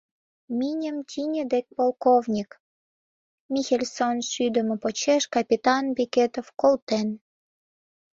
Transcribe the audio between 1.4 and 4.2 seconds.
дек полковник Михельсон